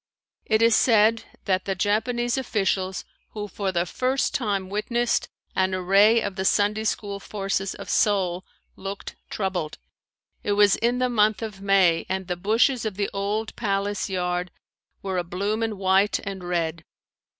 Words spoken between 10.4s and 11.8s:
It was in the month of